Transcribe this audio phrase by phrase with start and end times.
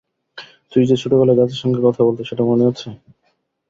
[0.71, 2.87] তুই যে ছোটবেলায় গাছের সঙ্গে কথা বলতি, সেটা মনে আছে?